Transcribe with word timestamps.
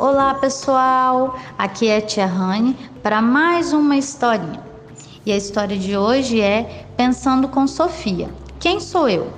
Olá 0.00 0.32
pessoal, 0.32 1.38
aqui 1.58 1.86
é 1.86 2.00
Tia 2.00 2.24
Rani 2.24 2.74
para 3.02 3.20
mais 3.20 3.74
uma 3.74 3.98
historinha. 3.98 4.58
E 5.26 5.30
a 5.30 5.36
história 5.36 5.76
de 5.76 5.94
hoje 5.94 6.40
é 6.40 6.86
Pensando 6.96 7.46
com 7.48 7.66
Sofia. 7.66 8.30
Quem 8.58 8.80
sou 8.80 9.10
eu? 9.10 9.30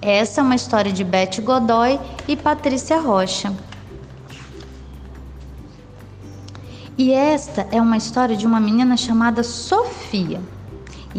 Essa 0.00 0.40
é 0.40 0.44
uma 0.44 0.54
história 0.54 0.92
de 0.92 1.02
Beth 1.02 1.40
Godoy 1.42 1.98
e 2.28 2.36
Patrícia 2.36 3.00
Rocha. 3.00 3.52
E 6.96 7.10
esta 7.10 7.66
é 7.72 7.82
uma 7.82 7.96
história 7.96 8.36
de 8.36 8.46
uma 8.46 8.60
menina 8.60 8.96
chamada 8.96 9.42
Sofia. 9.42 10.40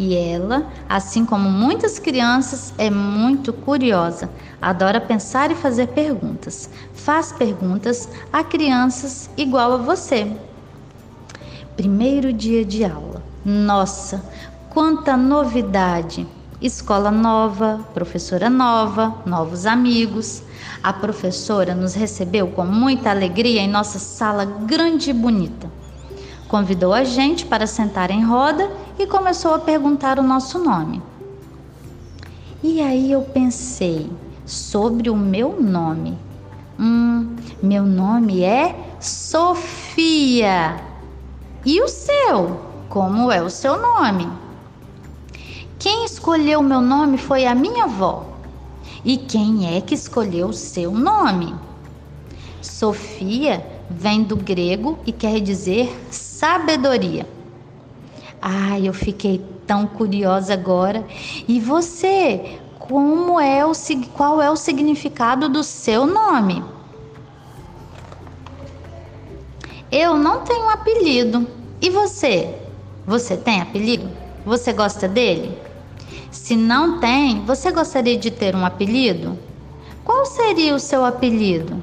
E 0.00 0.14
ela, 0.14 0.64
assim 0.88 1.24
como 1.24 1.50
muitas 1.50 1.98
crianças, 1.98 2.72
é 2.78 2.88
muito 2.88 3.52
curiosa, 3.52 4.30
adora 4.62 5.00
pensar 5.00 5.50
e 5.50 5.56
fazer 5.56 5.88
perguntas. 5.88 6.70
Faz 6.94 7.32
perguntas 7.32 8.08
a 8.32 8.44
crianças 8.44 9.28
igual 9.36 9.72
a 9.72 9.76
você. 9.78 10.30
Primeiro 11.76 12.32
dia 12.32 12.64
de 12.64 12.84
aula. 12.84 13.20
Nossa, 13.44 14.24
quanta 14.70 15.16
novidade! 15.16 16.24
Escola 16.62 17.10
nova, 17.10 17.80
professora 17.92 18.48
nova, 18.48 19.16
novos 19.26 19.66
amigos. 19.66 20.44
A 20.80 20.92
professora 20.92 21.74
nos 21.74 21.94
recebeu 21.94 22.46
com 22.46 22.64
muita 22.64 23.10
alegria 23.10 23.62
em 23.62 23.68
nossa 23.68 23.98
sala 23.98 24.44
grande 24.44 25.10
e 25.10 25.12
bonita. 25.12 25.68
Convidou 26.46 26.94
a 26.94 27.02
gente 27.02 27.44
para 27.44 27.66
sentar 27.66 28.12
em 28.12 28.24
roda 28.24 28.70
e 28.98 29.06
começou 29.06 29.54
a 29.54 29.58
perguntar 29.58 30.18
o 30.18 30.22
nosso 30.22 30.58
nome. 30.58 31.00
E 32.62 32.80
aí 32.80 33.12
eu 33.12 33.22
pensei 33.22 34.10
sobre 34.44 35.08
o 35.08 35.16
meu 35.16 35.60
nome. 35.60 36.18
Hum, 36.78 37.36
meu 37.62 37.84
nome 37.84 38.42
é 38.42 38.74
Sofia. 39.00 40.76
E 41.64 41.80
o 41.80 41.88
seu? 41.88 42.60
Como 42.88 43.30
é 43.30 43.40
o 43.40 43.50
seu 43.50 43.80
nome? 43.80 44.28
Quem 45.78 46.04
escolheu 46.04 46.62
meu 46.62 46.80
nome 46.80 47.18
foi 47.18 47.46
a 47.46 47.54
minha 47.54 47.84
avó. 47.84 48.26
E 49.04 49.16
quem 49.16 49.76
é 49.76 49.80
que 49.80 49.94
escolheu 49.94 50.48
o 50.48 50.52
seu 50.52 50.90
nome? 50.90 51.54
Sofia 52.60 53.64
vem 53.88 54.24
do 54.24 54.36
grego 54.36 54.98
e 55.06 55.12
quer 55.12 55.40
dizer 55.40 55.96
sabedoria. 56.10 57.37
Ai, 58.40 58.88
eu 58.88 58.92
fiquei 58.92 59.44
tão 59.66 59.86
curiosa 59.86 60.52
agora. 60.52 61.04
E 61.46 61.60
você, 61.60 62.58
como 62.78 63.38
é 63.40 63.64
o 63.66 63.72
qual 64.14 64.40
é 64.40 64.50
o 64.50 64.56
significado 64.56 65.48
do 65.48 65.62
seu 65.62 66.06
nome? 66.06 66.62
Eu 69.90 70.16
não 70.16 70.40
tenho 70.42 70.68
apelido. 70.70 71.46
E 71.80 71.90
você? 71.90 72.54
Você 73.06 73.36
tem 73.36 73.60
apelido? 73.60 74.08
Você 74.44 74.72
gosta 74.72 75.08
dele? 75.08 75.56
Se 76.30 76.56
não 76.56 76.98
tem, 77.00 77.44
você 77.44 77.70
gostaria 77.72 78.16
de 78.16 78.30
ter 78.30 78.54
um 78.54 78.64
apelido? 78.64 79.38
Qual 80.04 80.24
seria 80.24 80.74
o 80.74 80.80
seu 80.80 81.04
apelido? 81.04 81.82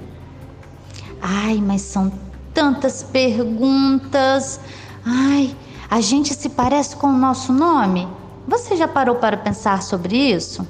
Ai, 1.22 1.58
mas 1.58 1.82
são 1.82 2.12
tantas 2.54 3.04
perguntas. 3.04 4.60
Ai, 5.04 5.56
a 5.90 6.02
gente 6.02 6.34
se 6.34 6.50
parece 6.50 6.96
com 6.96 7.08
o 7.08 7.18
nosso 7.18 7.54
nome? 7.54 8.08
Você 8.48 8.76
já 8.76 8.88
parou 8.88 9.16
para 9.16 9.38
pensar 9.38 9.82
sobre 9.82 10.16
isso? 10.16 10.68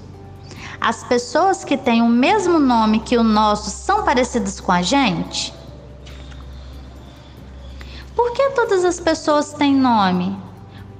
As 0.79 1.03
pessoas 1.03 1.63
que 1.63 1.77
têm 1.77 2.01
o 2.01 2.07
mesmo 2.09 2.59
nome 2.59 2.99
que 2.99 3.17
o 3.17 3.23
nosso 3.23 3.69
são 3.69 4.03
parecidas 4.03 4.59
com 4.59 4.71
a 4.71 4.81
gente? 4.81 5.53
Por 8.15 8.31
que 8.31 8.51
todas 8.51 8.85
as 8.85 8.99
pessoas 8.99 9.53
têm 9.53 9.75
nome? 9.75 10.37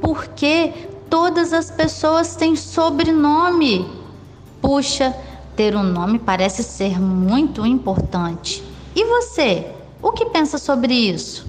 Porque 0.01 0.73
todas 1.09 1.53
as 1.53 1.69
pessoas 1.71 2.35
têm 2.35 2.55
sobrenome. 2.55 3.89
Puxa, 4.61 5.15
ter 5.55 5.75
um 5.75 5.83
nome 5.83 6.19
parece 6.19 6.63
ser 6.63 6.99
muito 6.99 7.65
importante. 7.65 8.63
E 8.95 9.05
você, 9.05 9.71
o 10.01 10.11
que 10.11 10.25
pensa 10.25 10.57
sobre 10.57 10.93
isso? 10.93 11.45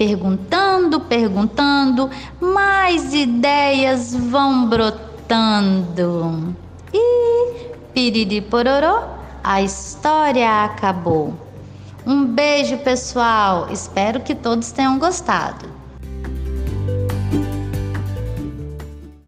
Perguntando, 0.00 0.98
perguntando, 0.98 2.08
mais 2.40 3.12
ideias 3.12 4.14
vão 4.14 4.66
brotando. 4.66 6.56
E 6.90 7.66
piriri 7.92 8.40
pororó, 8.40 9.18
a 9.44 9.60
história 9.60 10.64
acabou. 10.64 11.34
Um 12.06 12.24
beijo, 12.24 12.78
pessoal. 12.78 13.68
Espero 13.70 14.20
que 14.20 14.34
todos 14.34 14.72
tenham 14.72 14.98
gostado. 14.98 15.69